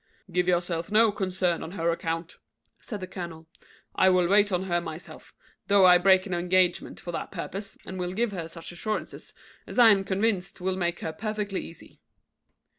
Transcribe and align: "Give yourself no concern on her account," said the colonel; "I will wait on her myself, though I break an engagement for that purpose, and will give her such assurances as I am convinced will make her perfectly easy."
"Give 0.31 0.47
yourself 0.47 0.91
no 0.91 1.11
concern 1.11 1.61
on 1.61 1.73
her 1.73 1.91
account," 1.91 2.37
said 2.79 3.01
the 3.01 3.05
colonel; 3.07 3.45
"I 3.93 4.09
will 4.09 4.27
wait 4.27 4.51
on 4.51 4.63
her 4.63 4.81
myself, 4.81 5.35
though 5.67 5.85
I 5.85 5.99
break 5.99 6.25
an 6.25 6.33
engagement 6.33 6.99
for 6.99 7.11
that 7.11 7.31
purpose, 7.31 7.77
and 7.85 7.99
will 7.99 8.13
give 8.13 8.31
her 8.31 8.47
such 8.47 8.71
assurances 8.71 9.31
as 9.67 9.77
I 9.77 9.89
am 9.89 10.03
convinced 10.03 10.59
will 10.59 10.75
make 10.75 11.01
her 11.01 11.13
perfectly 11.13 11.61
easy." 11.63 11.99